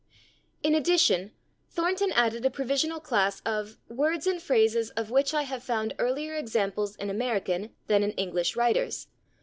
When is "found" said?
5.61-5.93